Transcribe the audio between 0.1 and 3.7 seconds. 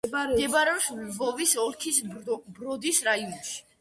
მდებარეობს ლვოვის ოლქის ბროდის რაიონში.